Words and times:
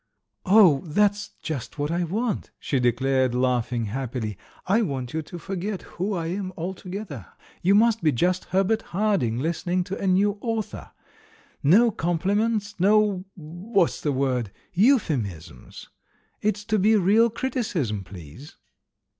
"Oh, 0.47 0.81
that's 0.87 1.29
just 1.43 1.77
what 1.77 1.91
I 1.91 2.03
want," 2.05 2.49
she 2.57 2.79
declared, 2.79 3.35
laughing 3.35 3.85
happily; 3.85 4.35
"I 4.65 4.81
want 4.81 5.13
you 5.13 5.21
to 5.21 5.37
forget 5.37 5.83
who 5.83 6.15
I 6.15 6.25
am 6.29 6.51
altogether— 6.57 7.27
you 7.61 7.75
must 7.75 8.01
be 8.01 8.11
just 8.11 8.45
Herbert 8.45 8.81
Hard 8.97 9.21
ing 9.21 9.37
listening 9.37 9.83
to 9.83 9.99
a 9.99 10.07
new 10.07 10.39
author. 10.41 10.89
No 11.61 11.91
compliments, 11.91 12.79
no— 12.79 13.25
what's 13.35 14.01
the 14.01 14.11
word?— 14.11 14.51
euphemisms. 14.87 15.87
It's 16.41 16.65
to 16.65 16.79
be 16.79 16.95
real 16.95 17.29
criticism, 17.29 18.03
please." 18.03 18.55